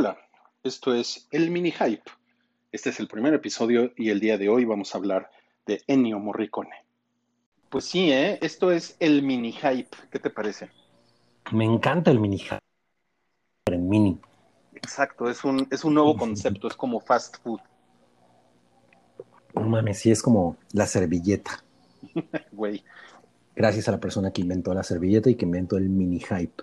[0.00, 0.16] Hola,
[0.62, 2.08] esto es el mini hype.
[2.70, 5.28] Este es el primer episodio y el día de hoy vamos a hablar
[5.66, 6.70] de Ennio Morricone.
[7.68, 8.38] Pues sí, ¿eh?
[8.40, 9.88] esto es el mini hype.
[10.12, 10.70] ¿Qué te parece?
[11.50, 12.60] Me encanta el mini hype.
[13.66, 14.20] El mini.
[14.72, 17.58] Exacto, es un, es un nuevo concepto, es como fast food.
[19.52, 21.64] No mames, sí es como la servilleta.
[22.52, 22.84] Güey,
[23.56, 26.62] Gracias a la persona que inventó la servilleta y que inventó el mini hype.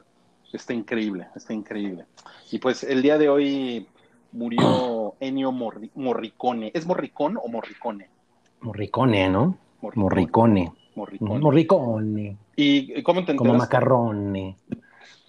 [0.55, 2.05] Está increíble, está increíble.
[2.51, 3.87] Y pues el día de hoy
[4.31, 6.71] murió Ennio Morri- Morricone.
[6.73, 8.09] ¿Es Morricón o Morricone?
[8.61, 9.57] Morricone, ¿no?
[9.81, 10.01] Morricone.
[10.03, 10.71] Morricone.
[10.95, 11.39] Morricone.
[11.39, 12.37] Morricone.
[12.55, 14.57] ¿Y cómo te Como macarrone.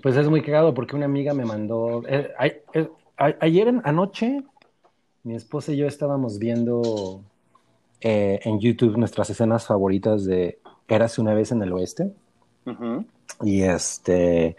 [0.02, 2.02] Pues es muy cagado porque una amiga me mandó.
[2.06, 4.42] eh, a- eh, a- ayer en- anoche,
[5.24, 7.22] mi esposa y yo estábamos viendo
[8.00, 12.12] eh, en YouTube nuestras escenas favoritas de Érase una vez en el oeste.
[12.64, 13.04] Ujú.
[13.42, 14.56] Y este,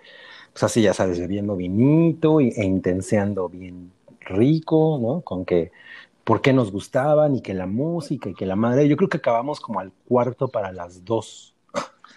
[0.57, 5.21] pues así ya sabes, bebiendo vinito y- e intenseando bien rico, ¿no?
[5.21, 5.71] Con que
[6.23, 8.87] por qué nos gustaban y que la música y que la madre.
[8.87, 11.53] Yo creo que acabamos como al cuarto para las dos.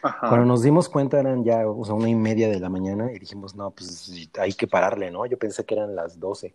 [0.02, 0.26] Ajá.
[0.30, 3.18] Cuando nos dimos cuenta eran ya, o sea, una y media de la mañana y
[3.18, 5.26] dijimos, no, pues hay que pararle, ¿no?
[5.26, 6.54] Yo pensé que eran las doce.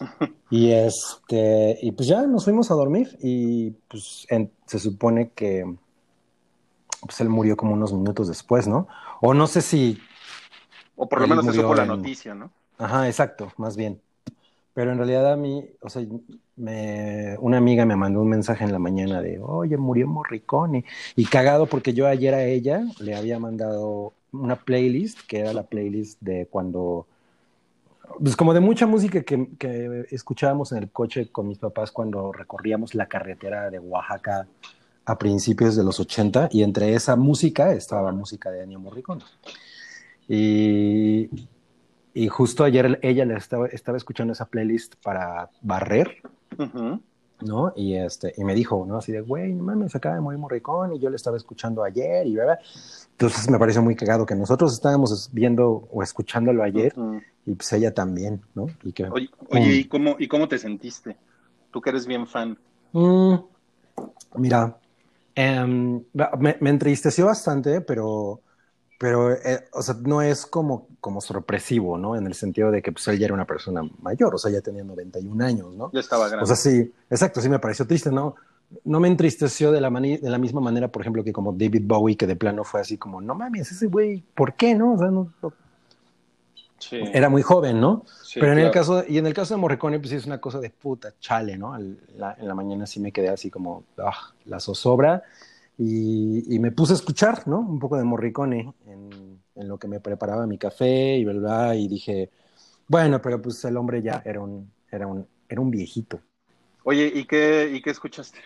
[0.50, 5.64] Y este, y pues ya nos fuimos a dormir y pues en- se supone que
[7.02, 8.86] pues él murió como unos minutos después, ¿no?
[9.20, 9.98] O no sé si,
[11.02, 12.50] O por lo menos eso fue la en- noticia, ¿no?
[12.78, 14.00] ajá, exacto, más bien.
[14.74, 16.02] Pero en realidad a mí, o sea,
[16.56, 20.84] me, una amiga me mandó un mensaje en la mañana de, oye, murió Morricone.
[21.16, 25.64] Y cagado porque yo ayer a ella le había mandado una playlist, que era la
[25.64, 27.06] playlist de cuando,
[28.18, 32.32] pues como de mucha música que, que escuchábamos en el coche con mis papás cuando
[32.32, 34.46] recorríamos la carretera de Oaxaca
[35.04, 39.22] a principios de los 80, y entre esa música estaba música de Ennio Morricone.
[40.28, 41.28] Y,
[42.14, 46.22] y justo ayer ella le estaba, estaba escuchando esa playlist para barrer,
[46.58, 47.00] Ujú.
[47.40, 47.72] ¿no?
[47.76, 48.98] Y, este, y me dijo, ¿no?
[48.98, 52.26] Así de, güey, no mames, acaba de morir Morricone y yo le estaba escuchando ayer
[52.26, 52.58] y bla.
[53.12, 57.20] Entonces me pareció muy cagado que nosotros estábamos viendo o escuchándolo ayer Ujú.
[57.46, 58.66] y pues ella también, ¿no?
[58.84, 61.16] Y que, Oye, oye, ¿y cómo, ¿y cómo te sentiste?
[61.70, 62.58] Tú que eres bien fan.
[62.92, 63.34] Mm,
[64.36, 64.76] mira,
[65.34, 66.04] em,
[66.38, 68.40] me, me entristeció bastante, pero,
[69.02, 72.14] pero eh, o sea, no es como, como sorpresivo, ¿no?
[72.14, 74.60] En el sentido de que pues, él ya era una persona mayor, o sea, ya
[74.60, 75.90] tenía 91 años, ¿no?
[75.90, 76.44] Yo estaba grande.
[76.44, 78.36] O sea, sí, exacto, sí me pareció triste, ¿no?
[78.84, 81.82] No me entristeció de la, mani- de la misma manera, por ejemplo, que como David
[81.84, 84.92] Bowie, que de plano fue así como, no mames, ese güey, ¿por qué no?
[84.92, 85.52] O sea, no, no-
[86.78, 87.00] Sí.
[87.12, 88.04] era muy joven, ¿no?
[88.22, 90.40] Sí, Pero en el caso, y en el caso de Morricone, pues sí es una
[90.40, 91.76] cosa de puta chale, ¿no?
[92.16, 95.24] La- en la mañana sí me quedé así como, ah, la zozobra,
[95.78, 97.60] y, y me puse a escuchar, ¿no?
[97.60, 101.88] Un poco de Morricone en, en lo que me preparaba mi café y verdad, y
[101.88, 102.30] dije,
[102.88, 106.20] bueno, pero pues el hombre ya era un, era un, era un viejito.
[106.84, 108.38] Oye, ¿y qué, ¿y qué escuchaste?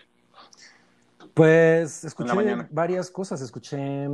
[1.33, 2.33] Pues escuché
[2.71, 4.09] varias cosas, escuché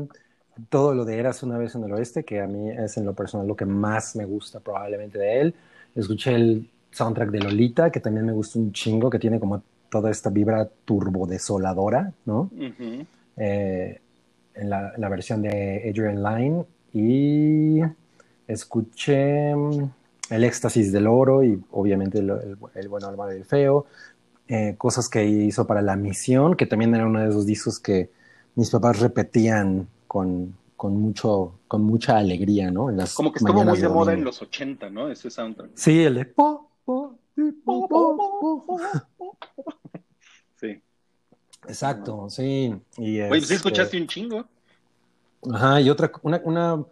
[0.70, 3.14] todo lo de Eras una vez en el oeste, que a mí es en lo
[3.14, 5.56] personal lo que más me gusta probablemente de él.
[5.96, 9.64] Escuché el soundtrack de Lolita, que también me gustó un chingo, que tiene como
[9.94, 12.50] toda esta vibra turbodesoladora, ¿no?
[13.38, 14.00] Eh,
[14.56, 15.52] en la, la versión de
[15.90, 16.66] Adrian Lyne.
[16.96, 17.80] Y
[18.48, 19.90] escuché mm,
[20.30, 23.86] El éxtasis del oro y obviamente el, el- el bueno, el malo y el feo.
[24.48, 28.10] Eh, cosas que hizo para La Misión, que también era uno de esos discos que
[28.56, 32.90] mis papás repetían con, con, mucho, con mucha alegría, ¿no?
[32.90, 35.10] En las Como que estuvo muy de moda en los 80, ¿no?
[35.10, 35.72] Ese soundtrack.
[35.76, 36.26] Sí, el de...
[36.26, 38.78] po, po, pi, po, po, po.
[41.68, 42.76] Exacto, sí.
[42.98, 44.46] Y Oye, pues sí este- escuchaste un chingo.
[45.52, 46.84] Ajá, y otra, una, una,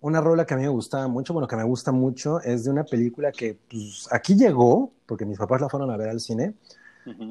[0.00, 2.70] una rola que a mí me gustaba mucho, bueno, que me gusta mucho, es de
[2.70, 6.54] una película que pues, aquí llegó, porque mis papás la fueron a ver al cine,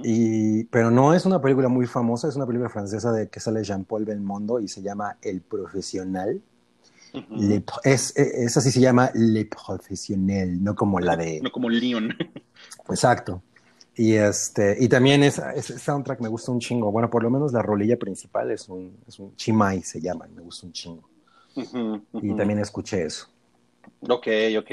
[0.04, 3.64] y, pero no es una película muy famosa, es una película francesa de que sale
[3.64, 6.42] Jean-Paul Belmondo y se llama El Profesional.
[7.14, 7.36] Ujú.
[7.36, 11.40] Le- es, es así se llama Le Professionnel, no como la de...
[11.42, 12.16] No como Leon.
[12.90, 13.42] Exacto.
[14.02, 16.90] Y, este, y también esa- ese soundtrack me gusta un chingo.
[16.90, 20.36] Bueno, por lo menos la rolilla principal es un, es un Chimay, se llama, y
[20.36, 21.10] me gusta un chingo.
[22.22, 23.28] Y también escuché eso.
[24.08, 24.72] Ok, ok.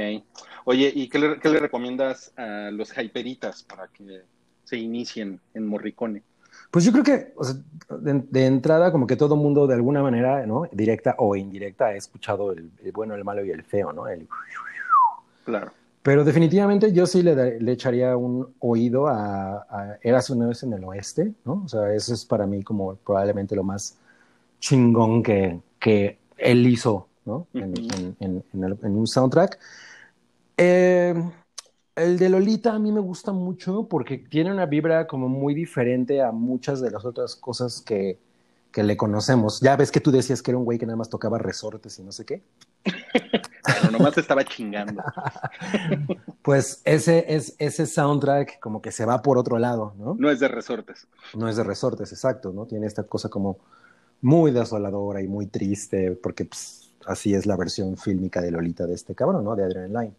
[0.64, 4.22] Oye, ¿y qué le, qué le recomiendas a los hyperitas para que
[4.62, 6.22] se inicien en Morricone?
[6.70, 7.56] Pues yo creo que o sea,
[7.98, 10.68] de, de entrada, como que todo mundo de alguna manera, ¿no?
[10.70, 14.06] Directa o indirecta, ha escuchado el, el bueno, el malo y el feo, ¿no?
[14.06, 14.28] El-
[15.44, 15.72] Claro.
[16.06, 20.72] Pero definitivamente yo sí le, le echaría un oído a, a Eras una vez en
[20.72, 21.62] el oeste, ¿no?
[21.64, 23.98] O sea, eso es para mí como probablemente lo más
[24.60, 27.48] chingón que, que él hizo, ¿no?
[27.58, 27.88] En, Ujú.
[27.96, 29.58] en- en- en el- en un soundtrack.
[30.56, 31.14] Eh,
[31.96, 36.22] El de Lolita a mí me gusta mucho porque tiene una vibra como muy diferente
[36.22, 38.18] a muchas de las otras cosas que,
[38.72, 39.60] que le conocemos.
[39.60, 42.04] Ya ves que tú decías que era un güey que nada más tocaba resortes y
[42.04, 42.42] no sé qué.
[43.98, 45.02] Nomás estaba chingando.
[46.42, 50.16] pues ese, es, ese soundtrack como que se va por otro lado, ¿no?
[50.18, 51.06] No es de resortes.
[51.34, 52.66] No es de resortes, exacto, ¿no?
[52.66, 53.58] Tiene esta cosa como
[54.20, 58.94] muy desoladora y muy triste, porque pues, así es la versión fílmica de Lolita de
[58.94, 59.56] este cabrón, ¿no?
[59.56, 60.12] De Adrian Line.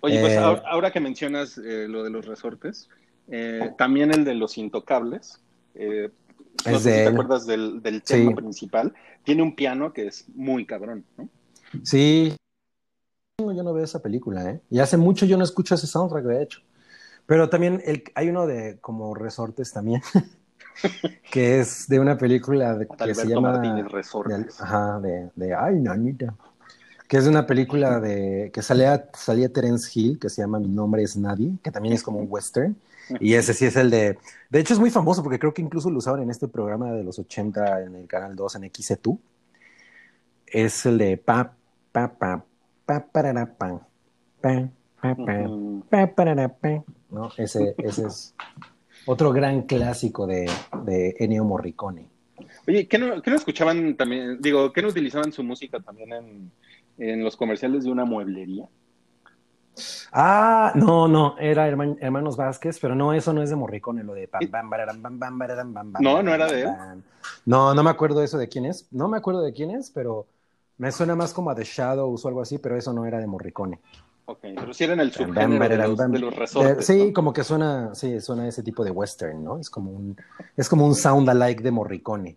[0.00, 2.88] Oye, pues eh, ahora, que mencionas eh, lo de los resortes,
[3.28, 5.40] eh, también el de los intocables.
[5.74, 8.92] no sé si te acuerdas del, tema principal.
[9.22, 11.28] Tiene un piano que es muy cabrón, ¿no?
[11.84, 12.34] Sí.
[13.50, 14.60] Yo no veo esa película, ¿eh?
[14.70, 16.60] Y hace mucho yo no escucho ese soundtrack, de hecho.
[17.26, 20.02] Pero también el, hay uno de como resortes también,
[21.32, 23.52] que es de una película que se llama...
[23.52, 24.58] Martínez, resortes.
[24.58, 26.34] De, ajá, de, de Ay, nanita
[27.12, 31.02] que es una película de que salía, salía Terence Hill, que se llama Mi nombre
[31.02, 32.74] es Nadie, que también es como un western.
[33.20, 34.16] Y ese sí es el de...
[34.48, 37.04] De hecho es muy famoso porque creo que incluso lo usaban en este programa de
[37.04, 39.20] los 80 en el Canal 2 en XETU.
[40.46, 41.54] Es el de pa,
[41.92, 42.46] pa, pa,
[43.00, 43.80] pa, para, pa,
[44.40, 44.68] pa,
[45.00, 45.14] pa,
[45.90, 47.30] pa, pa, pa, ¿no?
[47.36, 48.34] Ese, ese es
[49.06, 50.50] otro gran clásico de,
[50.84, 52.08] de Ennio Morricone.
[52.66, 54.40] Oye, ¿qué no, ¿qué no escuchaban también?
[54.40, 56.52] Digo, ¿qué no utilizaban su música también en
[56.98, 58.68] en los comerciales de una mueblería.
[60.12, 64.28] Ah, no, no, era Hermanos Vázquez, pero no, eso no es de Morricone, lo de
[66.00, 66.68] No, no era de él.
[67.46, 68.86] No, no me acuerdo eso de quién es.
[68.92, 70.26] No me acuerdo de quién es, pero
[70.82, 73.26] me suena más como a The Shadows o algo así, pero eso no era de
[73.28, 73.78] Morricone.
[74.24, 75.68] Ok, pero sí era en el subgénero
[76.08, 76.84] de los, resortes.
[76.84, 79.60] Sí, como que suena, sí, suena ese tipo de western, ¿no?
[79.60, 80.16] Es como un,
[80.56, 82.36] es como un sound alike de Morricone.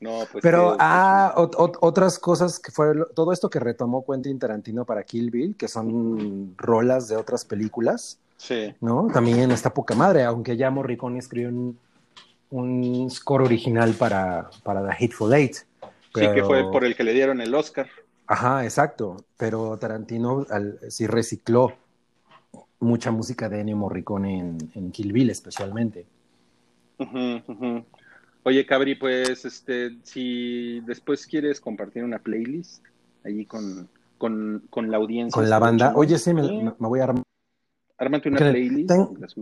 [0.00, 5.02] No, pues Pero, ah, otras cosas que fue todo esto que retomó Quentin Tarantino para
[5.02, 8.18] Kill Bill, que son rolas de otras películas.
[8.38, 8.74] Sí.
[8.80, 9.08] ¿No?
[9.12, 11.78] También está poca madre, aunque ya Morricone escribió un,
[12.48, 15.68] un score original para, para The Hateful Eight.
[16.14, 17.88] Sí, que fue por el que le dieron el Oscar.
[18.26, 19.24] Ajá, exacto.
[19.36, 20.46] Pero Tarantino
[20.88, 21.72] sí recicló
[22.80, 26.06] mucha música de Ennio Morricone en, en Kill Bill, especialmente.
[28.42, 32.82] Oye, Cabri, pues este, si después quieres compartir una playlist
[33.24, 33.88] allí con,
[34.18, 35.34] con, la audiencia.
[35.34, 35.92] Con la banda.
[35.94, 37.24] Oye, sí, me, voy a armar.
[37.98, 38.90] Ármate una playlist.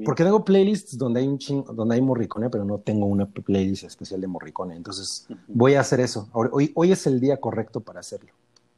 [0.05, 3.85] porque tengo playlists donde hay un ching, donde hay Morricone, pero no tengo una playlist
[3.85, 4.75] especial de Morricone.
[4.75, 6.29] Entonces, voy a hacer eso.
[6.33, 8.31] Hoy, hoy es el día correcto para hacerlo.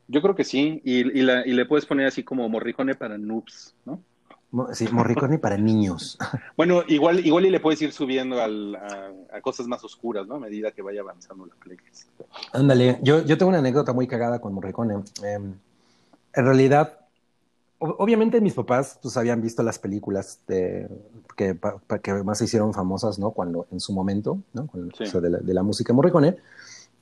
[0.09, 0.81] Yo creo que sí.
[0.85, 4.01] Y, y, la, y le puedes poner así como Morricone para noobs, ¿no?
[4.73, 6.19] Sí, Morricone para niños.
[6.57, 10.37] Bueno, igual, igual y le puedes ir subiendo al, a, cosas más oscuras, ¿no?
[10.37, 12.09] A medida que vaya avanzando la playlist.
[12.53, 14.95] Ándale, yo, yo tengo una anécdota muy cagada con Morricone.
[15.23, 15.55] Em,
[16.33, 16.99] en realidad,
[17.79, 20.89] obviamente mis papás pues habían visto las películas de,
[21.37, 21.57] que,
[22.03, 23.31] que más se hicieron famosas, ¿no?
[23.31, 24.67] Cuando, en su momento, ¿no?
[24.67, 26.37] Con, de, la, de, la, música Morricone,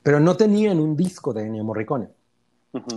[0.03, 2.09] pero no tenían un disco de Ennio Morricone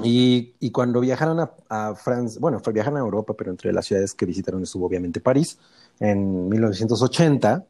[0.03, 4.25] y, cuando viajaron a, Francia, bueno, fue, viajaron a Europa, pero entre las ciudades que
[4.25, 5.57] visitaron estuvo obviamente París
[5.99, 7.65] en 1980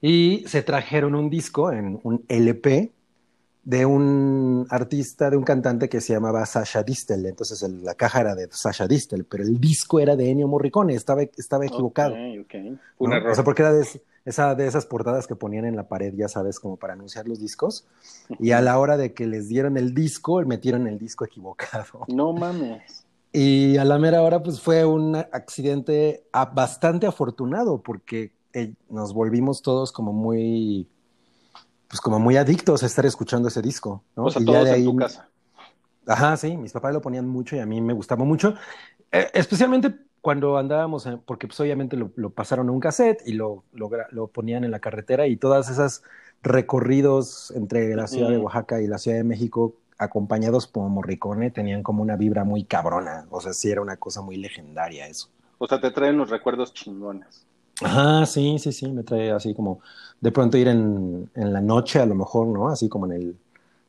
[0.00, 2.92] y se trajeron un disco en un LP
[3.64, 7.24] de un artista, de un cantante que se llamaba Sasha Distel.
[7.26, 11.22] Entonces la caja era de Sasha Distel, pero el disco era de Ennio Morricone, estaba,
[11.22, 12.14] estaba equivocado.
[12.14, 13.32] Un error.
[13.32, 13.86] O sea, porque era de,
[14.24, 17.40] esa, de esas portadas que ponían en la pared, ya sabes, como para anunciar los
[17.40, 17.86] discos.
[18.38, 22.04] Y a la hora de que les dieron el disco, metieron el disco equivocado.
[22.08, 23.04] No mames.
[23.32, 29.60] Y a la mera hora, pues fue un accidente bastante afortunado, porque eh, nos volvimos
[29.60, 30.88] todos como muy
[31.94, 34.24] pues como muy adictos a estar escuchando ese disco, ¿no?
[34.24, 35.28] O sea, todos en tu casa.
[36.08, 38.56] Ajá, sí, mis papás lo ponían mucho y a mí me gustaba mucho,
[39.12, 44.26] eh, especialmente cuando andábamos, porque pues obviamente lo, pasaron a un cassette y lo, lo,
[44.26, 46.02] ponían en la carretera y todas esas
[46.42, 51.84] recorridos entre la ciudad de Oaxaca y la ciudad de México acompañados por Morricone tenían
[51.84, 55.28] como una vibra muy cabrona, o sea, sí era una cosa muy legendaria eso.
[55.58, 57.46] O sea, te traen los recuerdos chingones.
[57.84, 59.80] Ajá, sí, sí, sí, me trae así como
[60.20, 62.68] de pronto ir en, en la noche a lo mejor, ¿no?
[62.68, 63.36] Así como en el,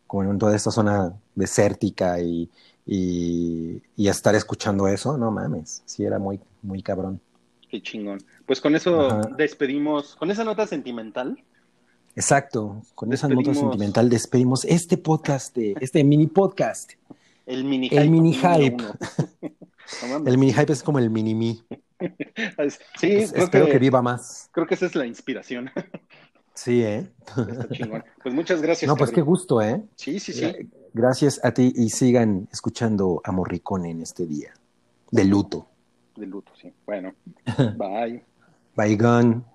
[0.05, 2.49] como en toda esta zona desértica y,
[2.85, 7.21] y, y estar escuchando eso, no mames, sí era muy, muy cabrón.
[7.69, 8.19] Qué chingón.
[8.45, 11.41] Pues con eso despedimos, con esa nota sentimental.
[12.15, 16.91] Exacto, con esa nota sentimental despedimos este podcast, de, este mini podcast.
[17.45, 18.01] El mini hype.
[18.01, 18.77] El mini hype.
[20.25, 21.63] el mini hype es como el mini mi.
[22.99, 24.49] Sí, espero que, viva más.
[24.51, 25.71] Creo que esa es la inspiración.
[26.57, 27.11] Sí, ¿eh?
[28.23, 28.87] Pues muchas gracias.
[28.87, 29.83] No, pues qué gusto, ¿eh?
[29.95, 30.69] Sí, sí, sí.
[30.93, 34.53] Gracias a ti y sigan escuchando a Morricone en este día
[35.11, 35.67] de luto.
[36.15, 36.73] de luto, sí.
[36.85, 37.13] Bueno,
[37.77, 38.23] bye.
[38.75, 39.54] Bye, gone.